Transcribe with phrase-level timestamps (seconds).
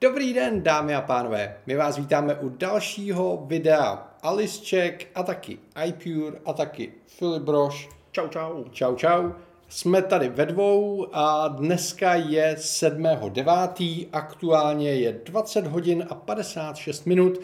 [0.00, 1.56] Dobrý den, dámy a pánové.
[1.66, 7.88] My vás vítáme u dalšího videa Alice Check a taky iPure a taky Filip Broš.
[8.12, 8.64] Čau, čau.
[8.70, 9.30] Čau, čau.
[9.68, 14.08] Jsme tady ve dvou a dneska je 7.9.
[14.12, 17.38] Aktuálně je 20 hodin a 56 minut.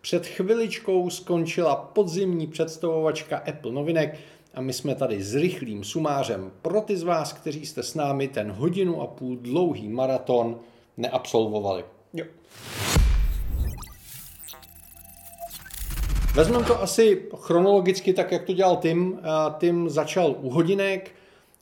[0.00, 4.18] Před chviličkou skončila podzimní představovačka Apple novinek
[4.54, 8.28] a my jsme tady s rychlým sumářem pro ty z vás, kteří jste s námi
[8.28, 10.60] ten hodinu a půl dlouhý maraton
[10.96, 11.84] neabsolvovali.
[12.14, 12.24] Jo.
[16.34, 19.20] Vezmeme to asi chronologicky tak, jak to dělal Tim.
[19.58, 21.10] Tim začal u hodinek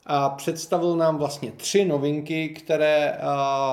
[0.05, 3.17] a představil nám vlastně tři novinky, které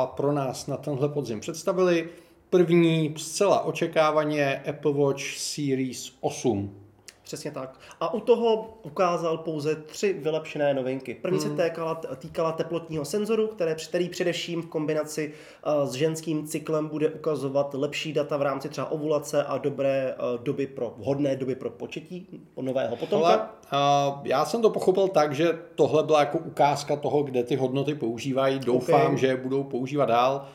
[0.05, 2.09] pro nás na tenhle podzim představili.
[2.51, 6.86] První zcela očekávaně Apple Watch Series 8.
[7.27, 7.79] Přesně tak.
[8.01, 11.15] A u toho ukázal pouze tři vylepšené novinky.
[11.15, 11.57] První hmm.
[11.57, 15.33] se týkala, týkala teplotního senzoru, které, který především v kombinaci
[15.67, 20.45] uh, s ženským cyklem bude ukazovat lepší data v rámci třeba ovulace a dobré uh,
[20.45, 22.27] doby pro vhodné doby pro početí
[22.61, 23.27] nového potomka.
[23.27, 27.57] Ale, uh, já jsem to pochopil tak, že tohle byla jako ukázka toho, kde ty
[27.57, 28.59] hodnoty používají.
[28.59, 29.19] Doufám, okay.
[29.19, 30.47] že budou používat dál.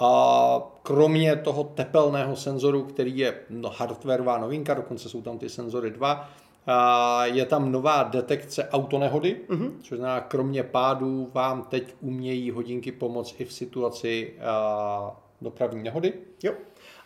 [0.00, 5.90] A kromě toho tepelného senzoru, který je no, hardwareová novinka, dokonce jsou tam ty senzory
[5.90, 6.28] dva,
[6.66, 9.72] a je tam nová detekce autonehody, mm-hmm.
[9.82, 16.12] což znamená, kromě pádů vám teď umějí hodinky pomoct i v situaci a, dopravní nehody.
[16.42, 16.52] Jo.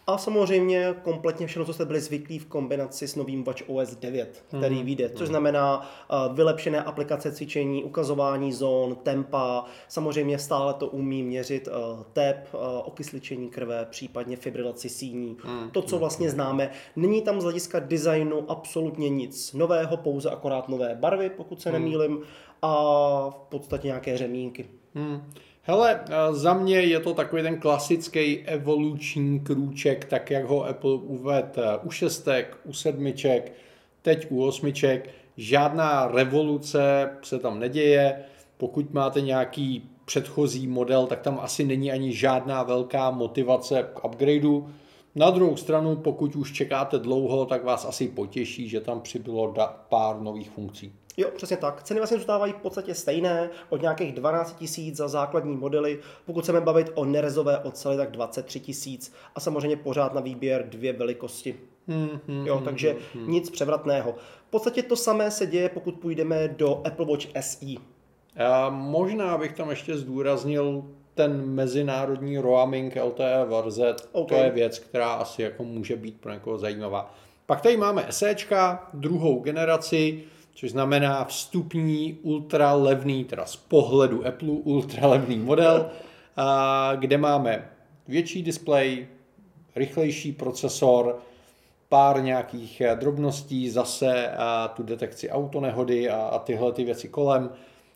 [0.06, 4.44] A samozřejmě kompletně všechno, co jste byli zvyklí v kombinaci s novým Watch OS 9,
[4.58, 4.84] který mm.
[4.84, 11.68] vyjde, což znamená uh, vylepšené aplikace cvičení, ukazování zón, tempa, samozřejmě stále to umí měřit
[11.68, 15.36] uh, tep, uh, okysličení krve, případně fibrilaci síní.
[15.44, 15.70] Mm.
[15.70, 16.70] To, co vlastně známe.
[16.96, 21.72] Není tam z hlediska designu absolutně nic nového, pouze akorát nové barvy, pokud se mm.
[21.72, 22.22] nemýlim,
[22.62, 22.74] a
[23.30, 24.66] v podstatě nějaké řemínky.
[24.94, 25.32] Mm.
[25.64, 30.94] Hele, eh, za mě je to takový ten klasický evoluční krůček, tak jak ho Apple
[30.94, 33.52] uvedl eh, u šestek, u sedmiček,
[34.02, 35.10] teď u osmiček.
[35.36, 38.24] Žádná revoluce se tam neděje.
[38.56, 44.68] Pokud máte nějaký předchozí model, tak tam asi není ani žádná velká motivace k upgradeu.
[45.14, 49.54] Na druhou stranu, pokud už čekáte dlouho, tak vás asi potěší, že tam přibylo
[49.88, 50.92] pár nových funkcí.
[51.16, 51.82] Jo, přesně tak.
[51.82, 55.98] Ceny vlastně zůstávají v podstatě stejné, od nějakých 12 tisíc za základní modely.
[56.26, 60.92] Pokud chceme bavit o nerezové oceli, tak 23 tisíc a samozřejmě pořád na výběr dvě
[60.92, 61.56] velikosti.
[61.88, 64.14] Hmm, hmm, jo, takže hmm, nic převratného.
[64.46, 67.74] V podstatě to samé se děje, pokud půjdeme do Apple Watch SE.
[68.34, 70.84] Já možná bych tam ještě zdůraznil
[71.14, 73.94] ten mezinárodní roaming LTE verze.
[74.12, 74.38] Okay.
[74.38, 77.14] To je věc, která asi jako může být pro někoho zajímavá.
[77.46, 80.24] Pak tady máme SEčka, druhou generaci,
[80.54, 85.90] což znamená vstupní ultra levný, teda z pohledu Apple ultra levný model,
[86.36, 87.68] a kde máme
[88.08, 89.06] větší displej,
[89.76, 91.18] rychlejší procesor,
[91.88, 97.50] pár nějakých eh, drobností, zase a tu detekci autonehody a, a tyhle ty věci kolem.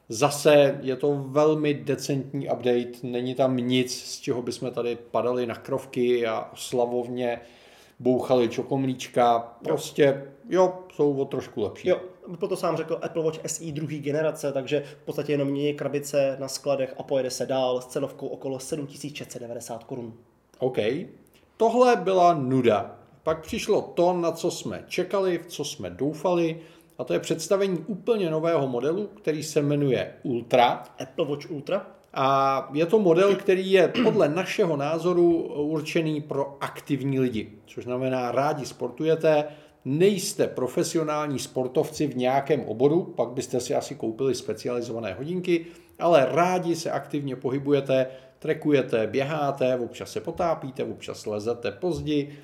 [0.09, 5.55] Zase je to velmi decentní update, není tam nic, z čeho bychom tady padali na
[5.55, 7.41] krovky a slavovně
[7.99, 9.39] bouchali čokomlíčka.
[9.65, 11.89] Prostě jo, jsou o trošku lepší.
[11.89, 12.01] Jo,
[12.39, 16.49] proto sám řekl Apple Watch SE druhé generace, takže v podstatě jenom mění krabice na
[16.49, 20.15] skladech a pojede se dál s cenovkou okolo 7690 korun.
[20.59, 20.79] OK.
[21.57, 22.97] Tohle byla nuda.
[23.23, 26.61] Pak přišlo to, na co jsme čekali, v co jsme doufali,
[26.99, 30.85] a to je představení úplně nového modelu, který se jmenuje Ultra.
[30.99, 31.87] Apple Watch Ultra.
[32.15, 38.33] A je to model, který je podle našeho názoru určený pro aktivní lidi, což znamená
[38.33, 39.45] rádi sportujete,
[39.87, 45.67] nejste profesionální sportovci v nějakém oboru, pak byste si asi koupili specializované hodinky,
[45.99, 48.07] ale rádi se aktivně pohybujete,
[48.39, 52.39] trekujete, běháte, občas se potápíte, občas lezete pozdi,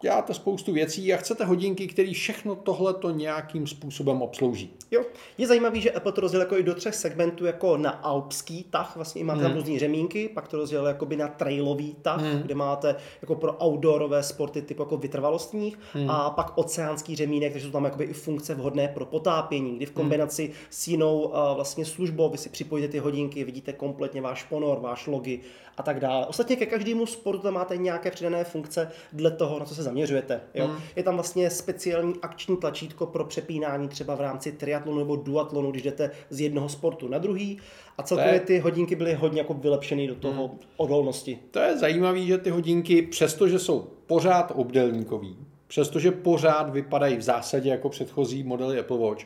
[0.00, 4.70] děláte spoustu věcí a chcete hodinky, které všechno tohle to nějakým způsobem obslouží.
[4.90, 5.02] Jo,
[5.38, 8.96] je zajímavý, že Apple to rozdělil jako i do třech segmentů, jako na alpský tah,
[8.96, 9.48] vlastně máte hmm.
[9.48, 12.42] tam různý řemínky, pak to rozdělil jakoby na trailový tah, hmm.
[12.42, 16.10] kde máte jako pro outdoorové sporty typu jako vytrvalostních hmm.
[16.10, 19.90] a pak oceánský řemínek, takže jsou tam jakoby i funkce vhodné pro potápění, kdy v
[19.90, 20.54] kombinaci hmm.
[20.70, 25.06] s jinou uh, vlastně službou vy si připojíte ty hodinky, vidíte kompletně váš ponor, váš
[25.06, 25.40] logy
[25.76, 26.26] a tak dále.
[26.26, 30.40] Ostatně ke každému sportu tam máte nějaké přidané funkce dle toho, na co se zaměřujete.
[30.54, 30.66] Jo?
[30.66, 30.76] Hmm.
[30.96, 35.82] Je tam vlastně speciální akční tlačítko pro přepínání třeba v rámci triatlonu nebo duatlonu, když
[35.82, 37.58] jdete z jednoho sportu na druhý.
[37.98, 40.58] A celkově ty hodinky byly hodně jako vylepšené do toho hmm.
[40.76, 41.38] odolnosti.
[41.50, 47.70] To je zajímavé, že ty hodinky, přestože jsou pořád obdelníkový, přestože pořád vypadají v zásadě
[47.70, 49.24] jako předchozí modely Apple Watch,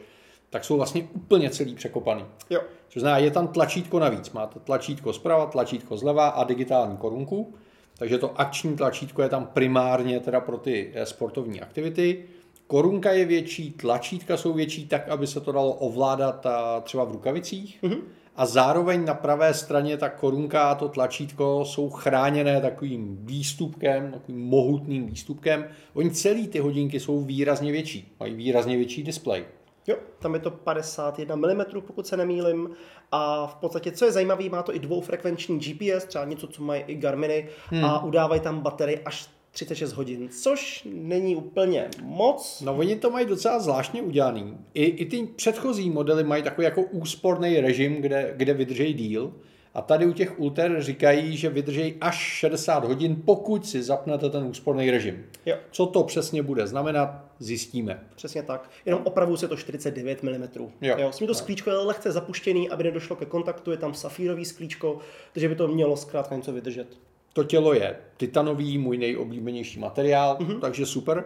[0.50, 2.24] tak jsou vlastně úplně celý překopaný.
[2.50, 2.60] Jo.
[2.88, 4.30] Což znamená, je tam tlačítko navíc.
[4.30, 7.54] Máte tlačítko zprava, tlačítko zleva a digitální korunku.
[7.98, 12.24] Takže to akční tlačítko je tam primárně teda pro ty eh, sportovní aktivity.
[12.66, 16.46] Korunka je větší, tlačítka jsou větší, tak aby se to dalo ovládat
[16.82, 17.78] třeba v rukavicích.
[17.82, 18.00] Mm-hmm.
[18.36, 24.40] A zároveň na pravé straně ta korunka a to tlačítko jsou chráněné takovým výstupkem, takovým
[24.40, 25.68] mohutným výstupkem.
[25.94, 29.44] Oni celý ty hodinky jsou výrazně větší, mají výrazně větší displej.
[29.86, 32.70] Jo, tam je to 51 mm, pokud se nemýlim.
[33.12, 36.84] A v podstatě, co je zajímavé, má to i dvoufrekvenční GPS, třeba něco, co mají
[36.86, 37.84] i Garminy, hmm.
[37.84, 42.62] a udávají tam baterii až 36 hodin, což není úplně moc.
[42.64, 44.58] No oni to mají docela zvláštně udělaný.
[44.74, 49.32] I, i ty předchozí modely mají takový jako úsporný režim, kde, kde vydrží díl.
[49.74, 54.44] A tady u těch Ulter říkají, že vydrží až 60 hodin, pokud si zapnete ten
[54.44, 55.26] úsporný režim.
[55.46, 55.56] Jo.
[55.70, 58.00] Co to přesně bude znamenat, zjistíme.
[58.14, 58.70] Přesně tak.
[58.86, 60.48] Jenom opravdu se to 49 mm.
[60.80, 60.96] Jo.
[60.98, 61.12] Jo.
[61.12, 64.98] S to sklíčko je lehce zapuštěný, aby nedošlo ke kontaktu, je tam safírový sklíčko,
[65.32, 66.86] takže by to mělo zkrátka něco vydržet.
[67.32, 70.60] To tělo je titanový, můj nejoblíbenější materiál, mm-hmm.
[70.60, 71.24] takže super.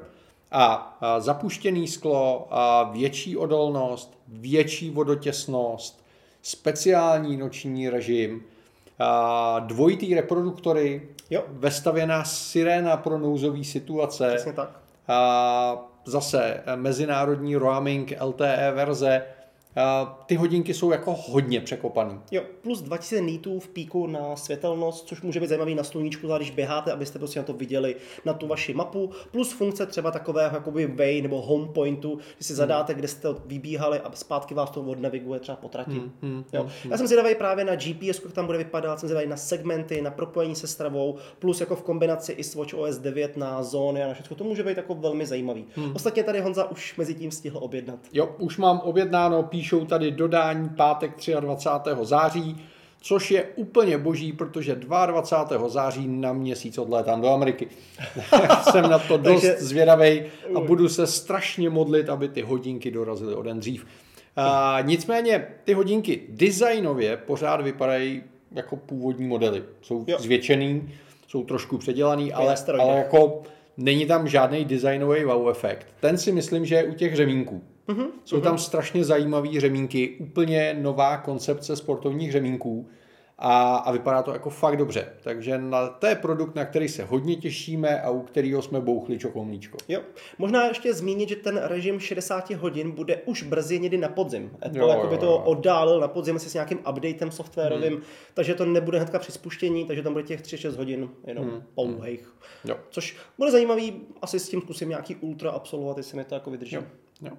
[0.50, 0.64] A,
[1.00, 6.04] a zapuštěný sklo, a větší odolnost, větší vodotěsnost,
[6.48, 8.42] speciální noční režim,
[8.98, 11.44] a dvojitý reproduktory, jo.
[11.48, 14.28] vestavěná siréna pro nouzové situace.
[14.34, 14.80] Přesně tak.
[15.08, 19.22] A zase mezinárodní roaming LTE verze,
[20.26, 22.20] ty hodinky jsou jako hodně překopaný.
[22.30, 26.50] Jo, plus 2000 nitů v píku na světelnost, což může být zajímavý na sluníčku, když
[26.50, 30.86] běháte, abyste prostě na to viděli na tu vaši mapu, plus funkce třeba takového jakoby
[30.86, 32.56] way nebo home pointu, že si hmm.
[32.56, 35.90] zadáte, kde jste vybíhali a zpátky vás to odnaviguje třeba po trati.
[35.90, 36.62] Hmm, hmm, jo.
[36.62, 36.92] Hmm.
[36.92, 40.10] Já jsem zvědavý právě na GPS, jak tam bude vypadat, jsem zvědavý na segmenty, na
[40.10, 44.08] propojení se stravou, plus jako v kombinaci i s Watch OS 9 na zóny a
[44.08, 44.36] na všechno.
[44.36, 45.64] To může být jako velmi zajímavý.
[45.76, 45.92] Hmm.
[45.94, 47.98] Ostatně tady Honza už mezi tím stihl objednat.
[48.12, 51.90] Jo, už mám objednáno, píš píšou tady dodání pátek 23.
[52.02, 52.56] září,
[53.00, 55.68] což je úplně boží, protože 22.
[55.68, 57.68] září na měsíc odlétám do Ameriky.
[58.70, 59.56] Jsem na to dost Takže...
[59.58, 60.22] zvědavý
[60.54, 63.86] a budu se strašně modlit, aby ty hodinky dorazily o den dřív.
[64.36, 68.22] A, nicméně ty hodinky designově pořád vypadají
[68.52, 69.62] jako původní modely.
[69.82, 70.18] Jsou jo.
[70.18, 70.94] zvětšený,
[71.26, 73.42] jsou trošku předělaný, ale, ale jako
[73.78, 75.86] není tam žádný designový wow efekt.
[76.00, 77.62] Ten si myslím, že je u těch řemínků.
[77.88, 78.06] Mm-hmm.
[78.24, 82.88] Jsou tam strašně zajímavé řemínky, úplně nová koncepce sportovních řemínků
[83.38, 85.12] a, a vypadá to jako fakt dobře.
[85.22, 89.18] Takže na, to je produkt, na který se hodně těšíme a u kterého jsme bouchli
[89.18, 89.78] čokomlíčko.
[89.88, 90.00] Jo.
[90.38, 94.50] Možná ještě zmínit, že ten režim 60 hodin bude už brzy někdy na podzim.
[94.62, 98.02] Apple jo, jako by to oddálil na podzim se s nějakým updatem softwarovým, hmm.
[98.34, 101.62] takže to nebude hnedka při spuštění, takže tam bude těch 3-6 hodin jenom hmm.
[101.74, 102.32] pouhejch.
[102.64, 102.76] Jo.
[102.90, 106.76] Což bude zajímavý, asi s tím zkusím nějaký ultra absolvovat, jestli mi to jako vydrží.
[106.76, 106.82] Jo.
[107.22, 107.32] Jo.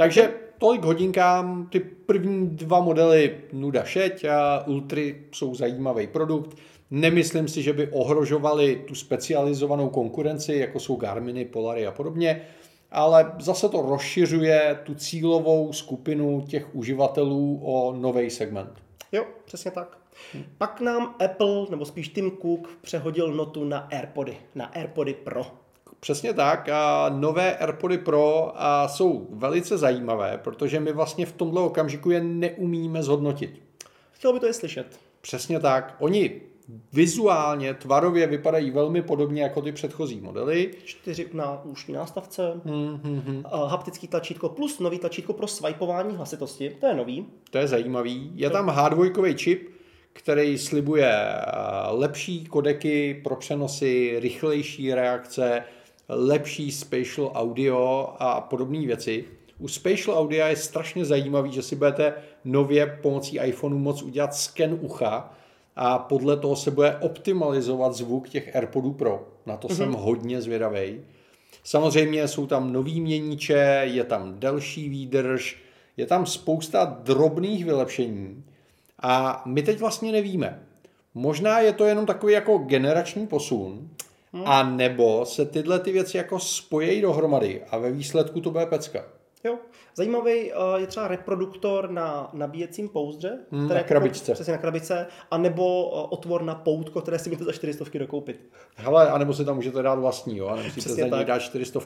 [0.00, 6.56] Takže tolik hodinkám, ty první dva modely Nuda šeť a Ultry jsou zajímavý produkt.
[6.90, 12.42] Nemyslím si, že by ohrožovali tu specializovanou konkurenci, jako jsou Garminy, Polary a podobně,
[12.90, 18.72] ale zase to rozšiřuje tu cílovou skupinu těch uživatelů o nový segment.
[19.12, 19.98] Jo, přesně tak.
[20.32, 20.44] Hmm.
[20.58, 25.46] Pak nám Apple, nebo spíš Tim Cook, přehodil notu na AirPody, na AirPody Pro.
[26.00, 26.68] Přesně tak.
[26.68, 32.20] A nové AirPody Pro a jsou velice zajímavé, protože my vlastně v tomhle okamžiku je
[32.20, 33.62] neumíme zhodnotit.
[34.10, 35.00] Chtělo by to je slyšet.
[35.20, 35.96] Přesně tak.
[35.98, 36.40] Oni
[36.92, 40.70] vizuálně, tvarově vypadají velmi podobně jako ty předchozí modely.
[40.84, 43.42] Čtyři na úšní nástavce, mm-hmm.
[43.66, 46.76] haptický tlačítko plus nový tlačítko pro swipování hlasitosti.
[46.80, 47.26] To je nový.
[47.50, 48.30] To je zajímavý.
[48.34, 49.70] Je tam H2 čip,
[50.12, 51.14] který slibuje
[51.90, 55.62] lepší kodeky pro přenosy, rychlejší reakce,
[56.08, 59.24] lepší spatial audio a podobné věci.
[59.58, 64.78] U spatial audio je strašně zajímavý, že si budete nově pomocí iPhoneu moc udělat sken
[64.80, 65.34] ucha
[65.76, 69.28] a podle toho se bude optimalizovat zvuk těch AirPodů Pro.
[69.46, 69.76] Na to mm-hmm.
[69.76, 71.00] jsem hodně zvědavý.
[71.64, 75.56] Samozřejmě jsou tam nový měníče, je tam delší výdrž,
[75.96, 78.44] je tam spousta drobných vylepšení
[79.02, 80.62] a my teď vlastně nevíme.
[81.14, 83.90] Možná je to jenom takový jako generační posun,
[84.32, 84.42] Hmm.
[84.46, 89.04] A nebo se tyhle ty věci jako spojejí dohromady a ve výsledku to bude pecka.
[89.44, 89.58] Jo.
[89.94, 93.38] Zajímavý uh, je třeba reproduktor na nabíjecím pouzdře.
[93.50, 94.34] Hmm, na krabičce.
[94.34, 95.06] Přesně na krabice.
[95.30, 98.50] A nebo uh, otvor na poutko, které si můžete za 400 dokoupit.
[98.76, 100.46] Hele, a nebo si tam můžete dát vlastní, jo?
[100.46, 101.80] A nemusíte za něj dát 400.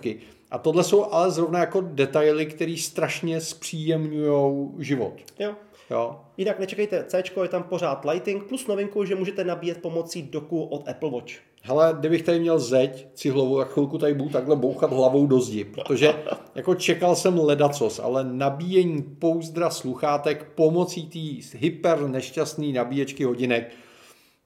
[0.51, 5.13] A tohle jsou ale zrovna jako detaily, které strašně zpříjemňují život.
[5.39, 5.55] Jo.
[5.91, 6.21] Jo.
[6.37, 10.89] Jinak nečekejte, C je tam pořád Lighting, plus novinku, že můžete nabíjet pomocí doku od
[10.89, 11.52] Apple Watch.
[11.65, 15.65] Hele, kdybych tady měl zeď cihlovou, tak chvilku tady budu takhle bouchat hlavou do zdi,
[15.65, 16.15] protože
[16.55, 23.73] jako čekal jsem ledacos, ale nabíjení pouzdra sluchátek pomocí té hyper nešťastné nabíječky hodinek,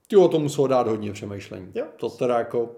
[0.08, 1.66] ty o tom muselo dát hodně přemýšlení.
[1.75, 1.85] Jo.
[1.96, 2.70] To teda jako,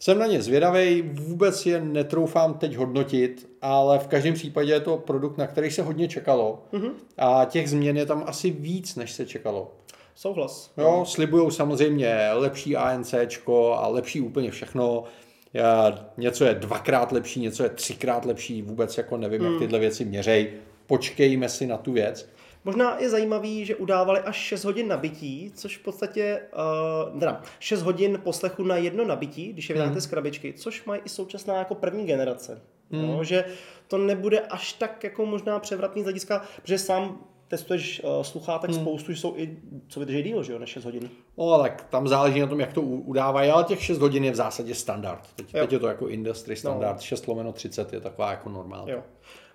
[0.00, 4.96] jsem na ně zvědavý, vůbec je netroufám teď hodnotit, ale v každém případě je to
[4.96, 6.92] produkt, na který se hodně čekalo mm-hmm.
[7.18, 9.72] a těch změn je tam asi víc, než se čekalo.
[10.14, 10.72] Souhlas.
[10.76, 13.14] Jo, slibují samozřejmě lepší ANC
[13.74, 15.04] a lepší úplně všechno.
[16.16, 19.52] Něco je dvakrát lepší, něco je třikrát lepší, vůbec jako nevím, hmm.
[19.52, 20.52] jak tyhle věci měřej.
[20.86, 22.28] Počkejme si na tu věc.
[22.64, 26.40] Možná je zajímavý, že udávali až 6 hodin nabití, což v podstatě,
[27.12, 30.00] uh, teda 6 hodin poslechu na jedno nabití, když je vydáte hmm.
[30.00, 32.62] z krabičky, což mají i současná jako první generace.
[32.90, 33.10] Hmm.
[33.10, 33.44] Jo, že
[33.88, 37.18] to nebude až tak jako možná převratný z hlediska, protože sám
[37.52, 38.80] testuješ uh, sluchátek hmm.
[38.80, 41.10] spoustu, jsou i, co vydrží díl, že jo, než 6 hodin.
[41.38, 44.34] No, tak tam záleží na tom, jak to udávají, ale těch 6 hodin je v
[44.34, 45.28] zásadě standard.
[45.36, 47.00] Teď, teď je to jako industry standard, no.
[47.00, 48.92] 6 lomeno 30 je taková jako normální.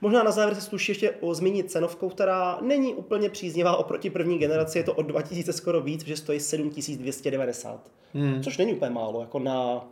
[0.02, 4.38] Možná na závěr se sluší ještě o zmínit cenovkou, která není úplně příznivá oproti první
[4.38, 7.92] generaci, je to o 2000 skoro víc, že stojí 7290.
[8.14, 8.44] Hmm.
[8.44, 9.88] Což není úplně málo, jako na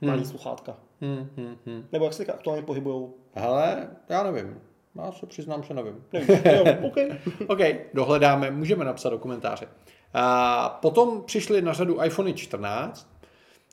[0.00, 0.30] malý hmm.
[0.30, 0.76] sluchátka.
[1.00, 1.84] Hmm, hmm, hmm.
[1.92, 3.08] Nebo jak se aktuálně pohybují?
[3.34, 4.60] Ale já nevím.
[4.96, 6.04] Já se přiznám, že nevím.
[6.12, 6.42] nevím.
[6.44, 7.08] jo, okay.
[7.46, 7.58] OK,
[7.94, 9.68] dohledáme, můžeme napsat do komentáře.
[10.14, 13.12] A potom přišly na řadu iPhone 14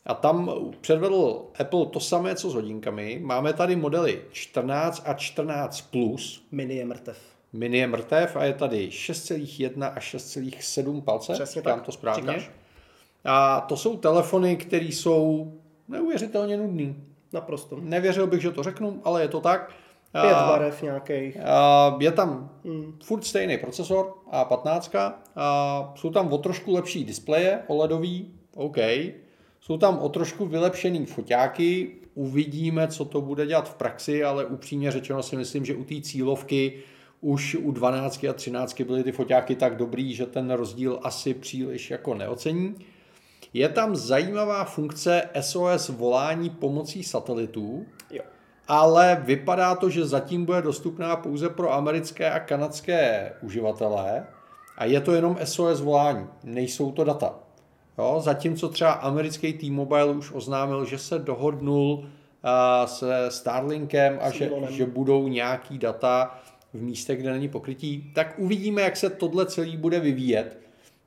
[0.06, 3.20] a tam předvedl Apple to samé, co s hodinkami.
[3.24, 6.48] Máme tady modely 14 a 14 Plus.
[6.52, 7.18] Mini je mrtev.
[7.54, 11.34] Mini je mrtev a je tady 6,1 a 6,7 palce.
[11.34, 11.82] Přesně tak.
[11.82, 12.22] to správně.
[12.22, 12.52] Říkáš?
[13.26, 15.54] A to jsou telefony, které jsou
[15.88, 17.04] neuvěřitelně nudný.
[17.34, 17.78] Naprosto.
[17.82, 19.72] Nevěřil bych, že to řeknu, ale je to tak.
[20.12, 21.38] Pět barev nějakých.
[22.00, 22.98] Je tam hmm.
[23.04, 25.14] furt stejný procesor A15.
[25.36, 28.78] A jsou tam o trošku lepší displeje OLEDový, OK.
[29.62, 34.92] Jsou tam o trošku vylepšený foťáky, uvidíme, co to bude dělat v praxi, ale upřímně
[34.92, 36.84] řečeno si myslím, že u té cílovky
[37.22, 41.92] už u 12 a 13 byly ty foťáky tak dobrý, že ten rozdíl asi příliš
[41.92, 42.76] jako neocení.
[43.54, 48.24] Je tam zajímavá funkce SOS volání pomocí satelitů, jo.
[48.70, 54.28] Ale vypadá to, že zatím bude dostupná pouze pro americké a kanadské uživatele
[54.78, 57.36] a je to jenom SOS volání, nejsou to data.
[57.98, 62.06] Jo, zatímco třeba americký T-Mobile už oznámil, že se dohodnul uh,
[62.86, 66.40] se Starlinkem a že, že budou nějaký data
[66.74, 70.60] v místech, kde není pokrytí, tak uvidíme, jak se tohle celý bude vyvíjet.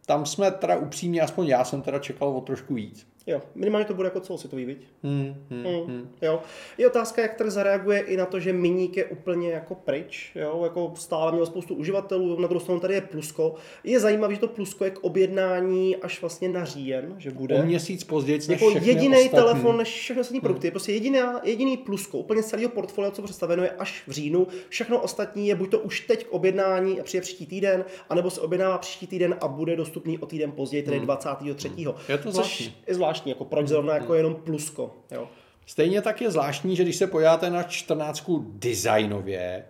[0.06, 3.11] Tam jsme teda upřímně, aspoň já jsem teda čekal o trošku víc.
[3.26, 4.78] Jo, minimálně to bude jako celosvětový, viď?
[5.02, 5.86] Hmm, hmm, hmm.
[5.86, 6.08] Hmm.
[6.22, 6.42] Jo.
[6.78, 10.60] Je otázka, jak trh zareaguje i na to, že miník je úplně jako pryč, jo,
[10.64, 13.54] jako stále měl spoustu uživatelů, na druhou stranu tady je plusko.
[13.84, 17.54] Je zajímavé, že to plusko je k objednání až vlastně na říjen, že bude.
[17.54, 20.42] O měsíc později než Jako jediný telefon než všechny ostatní hmm.
[20.42, 20.66] produkty.
[20.66, 24.46] Je prostě jediná, jediný plusko, úplně z celého portfolia, co představeno je až v říjnu.
[24.68, 28.40] Všechno ostatní je buď to už teď k objednání a přijde příští týden, anebo se
[28.40, 31.06] objednává příští týden a bude dostupný o týden později, tedy hmm.
[31.06, 31.68] 23.
[31.68, 31.92] Hmm.
[32.08, 32.74] Je to zvláštní.
[32.86, 34.94] je zvláštní zvláštní, jako proč zrovna jako jenom plusko.
[35.10, 35.28] Jo.
[35.66, 39.64] Stejně tak je zvláštní, že když se podíváte na 14 designově,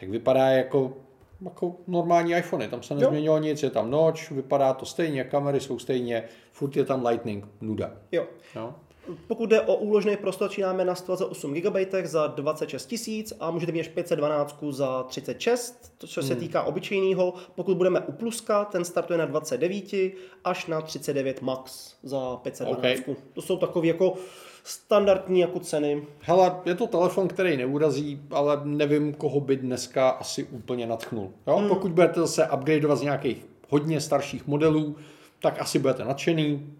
[0.00, 0.96] tak vypadá jako,
[1.44, 2.68] jako normální iPhony.
[2.68, 3.42] Tam se nezměnilo jo.
[3.42, 7.92] nic, je tam noč, vypadá to stejně, kamery jsou stejně, furt je tam Lightning, nuda.
[8.12, 8.26] Jo.
[8.56, 8.74] jo.
[9.26, 13.80] Pokud jde o úložný prostor, začínáme na 128 GB za 26 tisíc a můžete mít
[13.80, 16.40] až 512 za 36, to co se hmm.
[16.40, 17.34] týká obyčejného.
[17.54, 19.84] Pokud budeme u pluska, ten startuje na 29
[20.44, 22.78] až na 39 max za 512.
[22.78, 23.14] Okay.
[23.32, 24.14] To jsou takové jako
[24.64, 26.06] standardní jako ceny.
[26.20, 31.30] Hele, je to telefon, který neurazí, ale nevím, koho by dneska asi úplně natchnul.
[31.46, 31.56] Jo?
[31.56, 31.68] Hmm.
[31.68, 34.96] Pokud budete zase upgradeovat z nějakých hodně starších modelů,
[35.40, 36.76] tak asi budete nadšený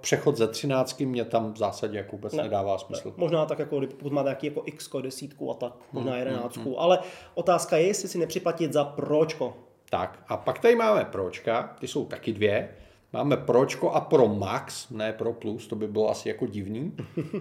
[0.00, 3.08] přechod ze 13 mě tam v zásadě jako vůbec ne, nedává smysl.
[3.08, 3.14] Ne.
[3.16, 6.64] Možná tak jako, pokud máte nějaký jako X desítku a tak, možná hmm, 11, hmm,
[6.64, 6.74] hmm.
[6.78, 6.98] ale
[7.34, 9.54] otázka je, jestli si nepřiplatit za Pročko.
[9.90, 12.68] Tak a pak tady máme Pročka, ty jsou taky dvě.
[13.12, 16.92] Máme Pročko a Pro Max, ne Pro Plus, to by bylo asi jako divný.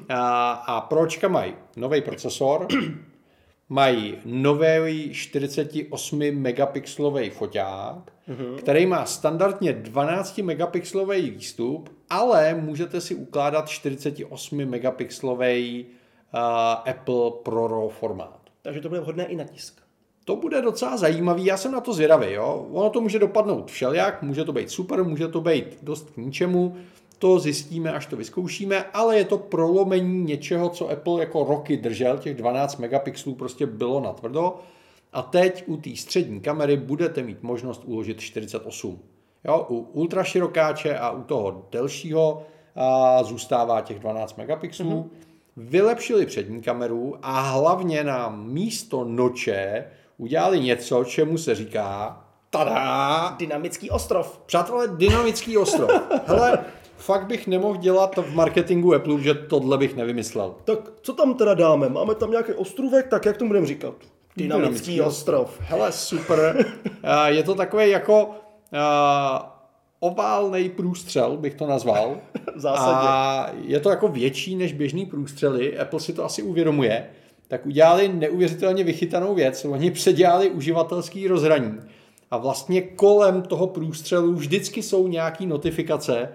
[0.10, 2.68] A, a Pročka mají nový procesor,
[3.74, 8.56] mají nový 48 megapixelový foťák, mm-hmm.
[8.56, 16.40] který má standardně 12 megapixelový výstup, ale můžete si ukládat 48 megapixelový uh,
[16.90, 18.40] Apple Pro RAW formát.
[18.62, 19.82] Takže to bude vhodné i na tisk.
[20.26, 22.32] To bude docela zajímavý, já jsem na to zvědavý.
[22.32, 22.68] Jo?
[22.72, 26.76] Ono to může dopadnout všelijak, může to být super, může to být dost k ničemu,
[27.24, 32.18] to zjistíme, až to vyzkoušíme, ale je to prolomení něčeho, co Apple jako roky držel,
[32.18, 34.56] těch 12 megapixelů prostě bylo natvrdo
[35.14, 39.00] a teď u té střední kamery budete mít možnost uložit 48.
[39.44, 42.44] Jo, u ultraširokáče a u toho delšího
[42.76, 45.04] a zůstává těch 12 megapixelů.
[45.04, 45.26] Mm-hmm.
[45.58, 49.86] Vylepšili přední kameru a hlavně na místo noče
[50.18, 53.36] udělali něco, čemu se říká tada!
[53.40, 54.42] Dynamický ostrov.
[54.46, 55.92] Přátelé, dynamický ostrov.
[56.26, 56.66] Hele,
[57.06, 60.56] fakt bych nemohl dělat v marketingu Apple, že tohle bych nevymyslel.
[60.64, 61.90] Tak co tam teda dáme?
[61.90, 63.94] Máme tam nějaký ostrůvek, tak jak to budeme říkat?
[64.38, 65.58] Dynamický, ostrov.
[65.60, 66.66] Hele, super.
[67.26, 68.30] Je to takové jako
[70.00, 72.18] oválný průstřel, bych to nazval.
[72.56, 73.08] v zásadě.
[73.08, 75.78] A je to jako větší než běžný průstřely.
[75.78, 77.06] Apple si to asi uvědomuje.
[77.48, 79.66] Tak udělali neuvěřitelně vychytanou věc.
[79.66, 81.80] Oni předělali uživatelský rozhraní.
[82.32, 86.30] A vlastně kolem toho průstřelu vždycky jsou nějaké notifikace,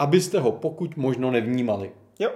[0.00, 1.90] abyste ho pokud možno nevnímali.
[2.18, 2.30] Jo,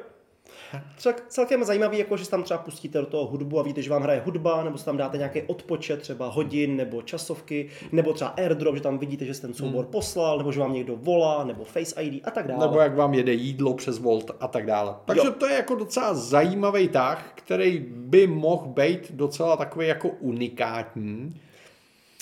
[0.97, 4.03] Třeba celkem zajímavý, jako že tam třeba pustíte do toho hudbu a víte, že vám
[4.03, 8.75] hraje hudba, nebo si tam dáte nějaký odpočet, třeba hodin nebo časovky, nebo třeba airdrop,
[8.75, 9.93] že tam vidíte, že jste ten soubor hmm.
[9.93, 12.67] poslal, nebo že vám někdo volá, nebo Face ID a tak dále.
[12.67, 14.95] Nebo jak vám jede jídlo přes Volt a tak dále.
[15.05, 15.33] Takže jo.
[15.33, 21.41] to je jako docela zajímavý tah, který by mohl být docela takový jako unikátní.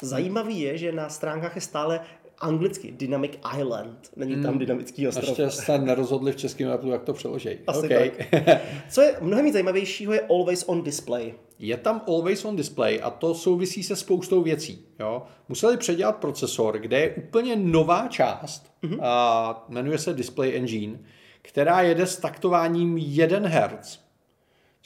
[0.02, 2.00] Zajímavý je, že na stránkách je stále
[2.42, 4.10] anglicky Dynamic Island.
[4.16, 4.58] Není tam hmm.
[4.58, 5.28] dynamický ostrov.
[5.28, 7.48] Ještě se nerozhodli v českém Apple, jak to přeloží.
[7.66, 8.10] Asi okay.
[8.10, 8.60] tak.
[8.90, 11.34] Co je mnohem víc zajímavějšího, je Always on Display.
[11.58, 14.86] Je tam Always on Display a to souvisí se spoustou věcí.
[15.00, 15.22] Jo?
[15.48, 18.98] Museli předělat procesor, kde je úplně nová část, mm-hmm.
[19.02, 20.98] a jmenuje se Display Engine,
[21.42, 23.98] která jede s taktováním 1 Hz.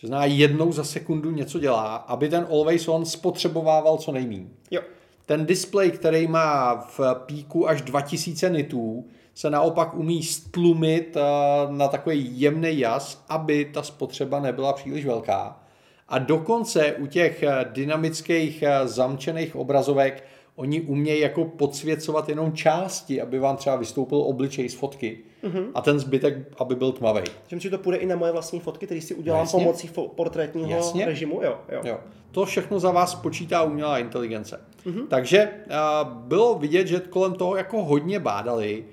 [0.00, 4.48] To znamená, jednou za sekundu něco dělá, aby ten Always On spotřebovával co nejméně.
[4.70, 4.80] Jo.
[5.26, 9.04] Ten displej, který má v píku až 2000 nitů,
[9.34, 11.22] se naopak umí stlumit eh,
[11.70, 15.60] na takový jemný jas, aby ta spotřeba nebyla příliš velká.
[16.08, 20.24] A dokonce u těch eh, dynamických eh, zamčených obrazovek
[20.56, 25.66] oni umějí jako podsvěcovat jenom části, aby vám třeba vystoupil obličej z fotky mm-hmm.
[25.74, 27.22] a ten zbytek, aby byl tmavý.
[27.46, 29.64] Že si to půjde i na moje vlastní fotky, které si udělám Jasně.
[29.64, 31.06] pomocí fo- portrétního Jasně.
[31.06, 31.40] režimu.
[31.42, 31.80] Jo, jo.
[31.84, 31.98] jo.
[32.30, 34.60] To všechno za vás počítá umělá inteligence.
[34.86, 35.06] Mm-hmm.
[35.08, 38.84] Takže uh, bylo vidět, že kolem toho jako hodně bádali.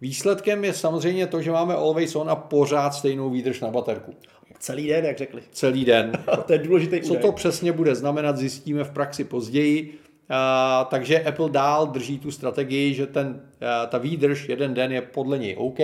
[0.00, 4.14] Výsledkem je samozřejmě to, že máme always on a pořád stejnou výdrž na baterku.
[4.58, 5.42] Celý den, jak řekli.
[5.50, 6.12] Celý den.
[6.46, 9.98] to je důležitý Co to přesně bude znamenat, zjistíme v praxi později.
[10.30, 15.02] Uh, takže Apple dál drží tu strategii, že ten, uh, ta výdrž jeden den je
[15.02, 15.78] podle něj OK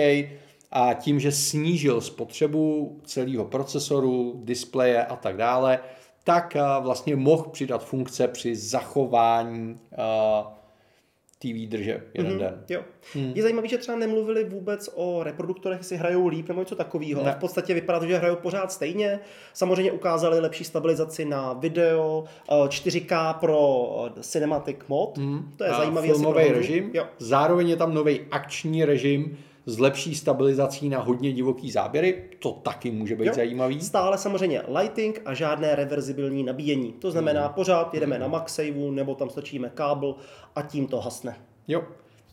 [0.71, 5.79] a tím, že snížil spotřebu celého procesoru, displeje a tak dále,
[6.23, 9.79] tak uh, vlastně mohl přidat funkce při zachování
[11.47, 12.63] té výdrže jeden mm-hmm, den.
[12.69, 12.81] Jo.
[13.13, 13.31] Hmm.
[13.35, 17.23] Je zajímavé, že třeba nemluvili vůbec o reproduktorech, jestli hrajou líp nebo něco takového.
[17.23, 17.31] Ne.
[17.31, 19.19] V podstatě vypadá to, že hrajou pořád stejně.
[19.53, 25.17] Samozřejmě ukázali lepší stabilizaci na video, 4K eh, pro eh, cinematic mod.
[25.17, 25.51] Hmm.
[25.57, 26.09] To je A zajímavý.
[26.09, 26.91] Filmový režim.
[26.93, 27.05] Jo.
[27.17, 32.91] Zároveň je tam nový akční režim, s lepší stabilizací na hodně divoký záběry, to taky
[32.91, 33.33] může být jo.
[33.33, 33.81] zajímavý.
[33.81, 36.91] Stále samozřejmě lighting a žádné reverzibilní nabíjení.
[36.91, 37.53] To znamená, mm.
[37.53, 38.21] pořád jedeme mm.
[38.21, 40.15] na MagSaveu nebo tam stačíme kábel
[40.55, 41.37] a tím to hasne.
[41.67, 41.83] Jo.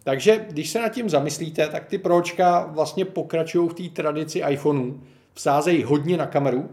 [0.05, 5.01] Takže když se nad tím zamyslíte, tak ty pročka vlastně pokračují v té tradici iPhoneů.
[5.35, 6.68] Vsázejí hodně na kameru,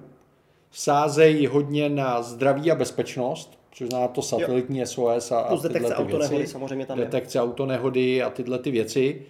[0.70, 4.86] vsázejí hodně na zdraví a bezpečnost, což znamená to satelitní jo.
[4.86, 6.48] SOS a, a tyhle detekce ty věci.
[6.48, 7.42] samozřejmě tam detekce je.
[7.42, 9.26] autonehody a tyhle ty věci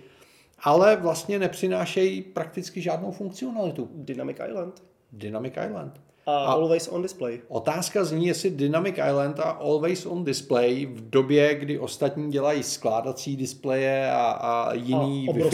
[0.64, 3.90] ale vlastně nepřinášejí prakticky žádnou funkcionalitu.
[3.94, 4.84] Dynamic Island.
[5.12, 6.02] Dynamic Island.
[6.26, 7.42] A, a Always on Display.
[7.48, 13.36] Otázka zní, jestli Dynamic Island a Always on Display v době, kdy ostatní dělají skládací
[13.36, 15.50] displeje a, a jiný a wi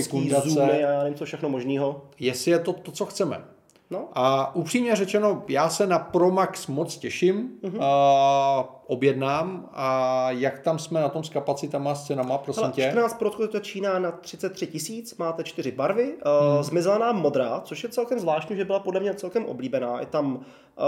[0.46, 2.02] zoomy a já nevím, co všechno možného.
[2.20, 3.55] Jestli je to to, co chceme.
[3.90, 4.08] No.
[4.14, 7.78] A upřímně řečeno, já se na Pro Max moc těším, uh-huh.
[7.82, 12.88] a objednám a jak tam jsme na tom s kapacitama, s cenama, prosím Hele, tě?
[12.90, 16.64] 14 Pro začíná na 33 tisíc, máte čtyři barvy, hmm.
[16.64, 20.00] zmizela nám modrá, což je celkem zvláštní, že byla podle mě celkem oblíbená.
[20.00, 20.46] Je tam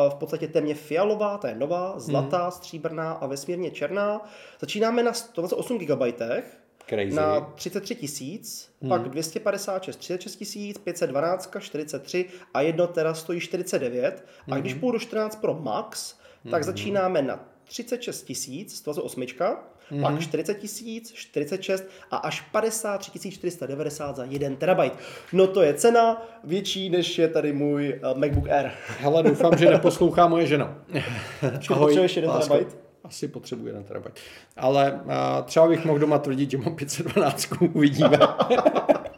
[0.09, 2.51] v podstatě temně fialová, ta je nová, zlatá, hmm.
[2.51, 4.21] stříbrná a vesmírně černá.
[4.59, 6.01] Začínáme na 128 GB,
[6.89, 7.15] Crazy.
[7.15, 8.89] na 33 tisíc, hmm.
[8.89, 14.25] pak 256, 36 tisíc, 512, 43 a jedno teda stojí 49.
[14.45, 14.53] Hmm.
[14.53, 16.63] A když půjdu do 14 Pro Max, tak hmm.
[16.63, 19.21] začínáme na 36 tisíc, 128,
[19.91, 20.01] mm-hmm.
[20.01, 24.93] pak 40 tisíc, 46 a až 53 490 za 1 terabajt.
[25.33, 28.71] No to je cena větší, než je tady můj uh, MacBook Air.
[28.99, 30.83] Hele, doufám, že neposlouchá moje žena.
[31.69, 32.86] Ahoj, potřebuješ 1 terabajt?
[33.07, 34.19] Asi potřebuje 1 terabajt.
[34.57, 35.11] Ale uh,
[35.45, 38.19] třeba bych mohl doma tvrdit, že mám 512, uvidíme.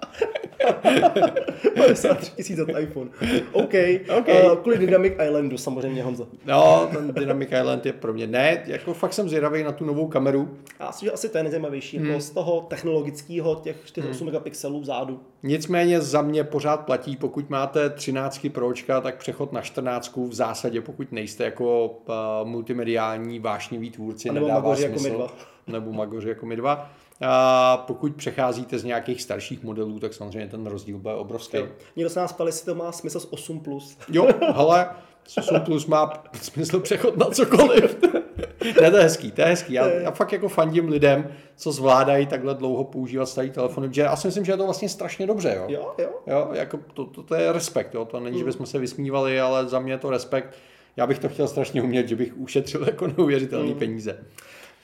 [1.75, 3.09] 53 tisíc za iPhone.
[3.51, 3.73] OK.
[4.19, 4.43] okay.
[4.45, 6.27] Uh, kvůli Dynamic Islandu samozřejmě, Honzo.
[6.45, 10.07] No, ten Dynamic Island je pro mě ne, jako fakt jsem zvědavý na tu novou
[10.07, 10.57] kameru.
[10.79, 12.11] Já že asi to je nejzajímavější, jako hmm.
[12.11, 14.25] jako z toho technologického, těch 48 hmm.
[14.25, 15.19] megapixelů vzadu.
[15.43, 20.81] Nicméně za mě pořád platí, pokud máte 13 Pročka, tak přechod na 14 v zásadě,
[20.81, 24.91] pokud nejste jako uh, multimediální vášnivý tvůrci, a nebo nedává smysl.
[24.91, 25.33] jako my dva.
[25.67, 30.67] Nebo magoři jako my dva a pokud přecházíte z nějakých starších modelů, tak samozřejmě ten
[30.67, 31.57] rozdíl bude obrovský.
[31.57, 31.67] Jo.
[31.95, 33.61] Někdo se nás ptali, jestli to má smysl s 8+.
[33.61, 33.97] Plus.
[34.09, 34.27] Jo,
[35.27, 37.97] s 8 plus má smysl přechod na cokoliv.
[38.81, 39.73] ne, to je hezký, to je hezký.
[39.73, 44.15] Já, já fakt jako fandím lidem, co zvládají takhle dlouho používat starý telefony, že já
[44.15, 45.55] si myslím, že je to vlastně strašně dobře.
[45.55, 45.93] Jo, jo.
[45.97, 46.09] jo.
[46.27, 48.05] jo jako to, to, to, je respekt, jo.
[48.05, 48.39] to není, mm.
[48.39, 50.55] že bychom se vysmívali, ale za mě je to respekt.
[50.97, 53.79] Já bych to chtěl strašně umět, že bych ušetřil jako neuvěřitelné mm.
[53.79, 54.19] peníze.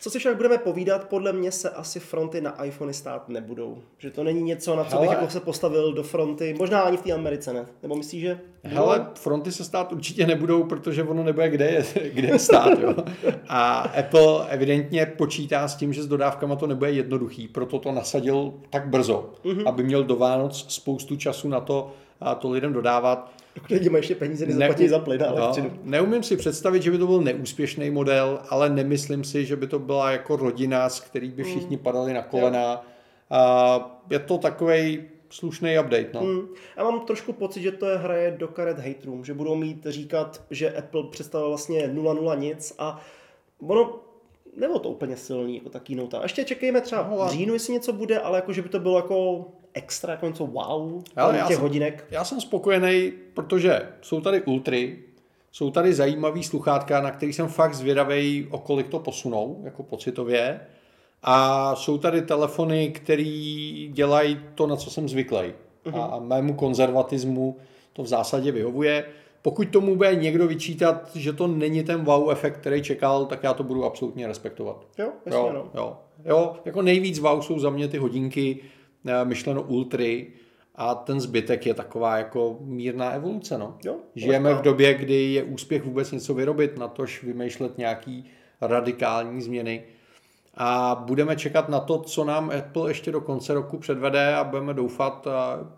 [0.05, 3.77] Co si však budeme povídat, podle mě se asi fronty na iPhony stát nebudou.
[3.97, 5.07] Že to není něco, na co Hele.
[5.07, 7.65] bych jako se postavil do fronty, možná ani v té Americe ne.
[7.83, 8.39] Nebo myslíš, že?
[8.63, 12.79] Hele, fronty se stát určitě nebudou, protože ono nebude kde je, kde je stát.
[12.79, 12.95] Jo.
[13.47, 18.53] A Apple evidentně počítá s tím, že s dodávkama to nebude jednoduchý, proto to nasadil
[18.69, 19.67] tak brzo, mm-hmm.
[19.67, 21.91] aby měl do Vánoc spoustu času na to,
[22.21, 23.31] a to lidem dodávat.
[23.69, 25.69] Lidi mají ještě peníze, nezaplatí za plyn a no, elektřinu.
[25.69, 29.67] No, neumím si představit, že by to byl neúspěšný model, ale nemyslím si, že by
[29.67, 31.83] to byla jako rodina, z kterých by všichni mm.
[31.83, 32.85] padali na kolena.
[33.29, 36.09] A je to takový slušný update.
[36.13, 36.21] No.
[36.21, 36.47] Mm.
[36.77, 40.41] Já mám trošku pocit, že to je hraje do karet haterům, že budou mít říkat,
[40.51, 43.01] že Apple představil vlastně 0,0 nic a
[43.59, 43.99] ono
[44.57, 46.17] nebo to úplně silný, jako ta keynote.
[46.17, 48.97] A ještě čekejme třeba v říjnu, jestli něco bude, ale jako, že by to bylo
[48.97, 52.05] jako extra, jako něco wow, ale já těch jsem, hodinek.
[52.11, 54.99] Já jsem spokojený, protože jsou tady ultry,
[55.51, 60.59] jsou tady zajímavý sluchátka, na který jsem fakt zvědavý, o kolik to posunou, jako pocitově.
[61.23, 65.53] A jsou tady telefony, které dělají to, na co jsem zvyklý.
[65.85, 66.13] Uh-huh.
[66.13, 67.57] A mému konzervatismu
[67.93, 69.05] to v zásadě vyhovuje.
[69.41, 73.53] Pokud tomu bude někdo vyčítat, že to není ten wow efekt, který čekal, tak já
[73.53, 74.87] to budu absolutně respektovat.
[74.97, 75.81] Jo, jasně, jo, no.
[75.81, 75.97] jo.
[76.25, 78.59] jo, jako nejvíc wow jsou za mě ty hodinky,
[79.25, 80.33] myšleno ultry,
[80.75, 83.57] a ten zbytek je taková jako mírná evoluce.
[83.57, 83.77] No.
[83.85, 88.25] Jo, Žijeme v době, kdy je úspěch vůbec něco vyrobit, na tož vymýšlet nějaký
[88.61, 89.83] radikální změny.
[90.57, 94.73] A budeme čekat na to, co nám Apple ještě do konce roku předvede a budeme
[94.73, 95.27] doufat,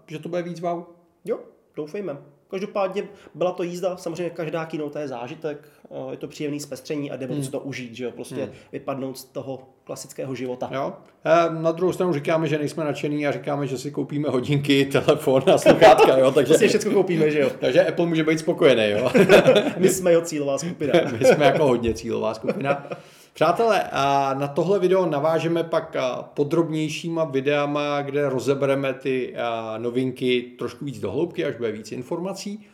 [0.07, 0.83] že to bude víc wow.
[1.25, 1.39] Jo,
[1.75, 2.17] doufejme.
[2.49, 3.03] Každopádně
[3.35, 7.25] byla to jízda, samozřejmě každá keynote je zážitek, eh, je to příjemný zpestření a jde
[7.25, 7.47] hmm.
[7.47, 8.51] to užít, že jo, prostě hmm.
[8.71, 10.69] vypadnout z toho klasického života.
[10.73, 10.93] Jo.
[11.25, 15.43] Eh, na druhou stranu říkáme, že nejsme nadšený a říkáme, že si koupíme hodinky, telefon
[15.53, 17.51] a sluchátka, jo, takže si všechno koupíme, že jo.
[17.59, 19.11] takže Apple může být spokojený, jo.
[19.77, 20.93] My jsme jo cílová skupina.
[21.19, 22.87] My jsme jako hodně cílová skupina.
[23.37, 25.95] Přátelé, a na tohle video navážeme pak
[26.33, 29.35] podrobnějšíma videama, kde rozebereme ty
[29.77, 32.67] novinky trošku víc do hloubky, až bude víc informací.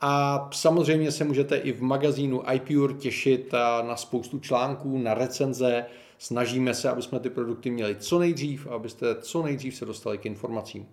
[0.00, 5.86] A samozřejmě se můžete i v magazínu iPure těšit na spoustu článků, na recenze.
[6.18, 10.26] Snažíme se, aby jsme ty produkty měli co nejdřív, abyste co nejdřív se dostali k
[10.26, 10.86] informacím.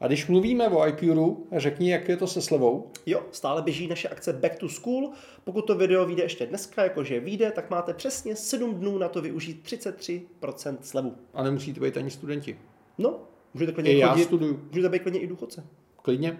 [0.00, 2.90] A když mluvíme o iPuru, řekni, jak je to se slevou.
[3.06, 5.10] Jo, stále běží naše akce Back to School.
[5.44, 9.22] Pokud to video vyjde ještě dneska, jakože vyjde, tak máte přesně 7 dnů na to
[9.22, 11.14] využít 33% slevu.
[11.34, 12.58] A nemusíte být ani studenti.
[12.98, 13.20] No,
[13.54, 14.60] můžete klidně I chodit, já studuju.
[14.70, 15.64] Můžete být klidně i důchodce.
[16.02, 16.38] Klidně.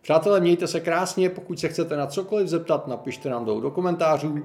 [0.00, 4.44] Přátelé, mějte se krásně, pokud se chcete na cokoliv zeptat, napište nám dolů do komentářů.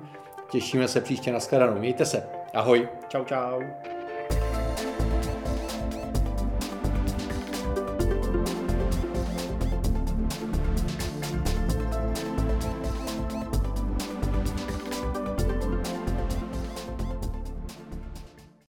[0.52, 1.80] Těšíme se příště na shledanou.
[1.80, 2.24] Mějte se.
[2.54, 2.88] Ahoj.
[3.10, 3.62] Čau, čau.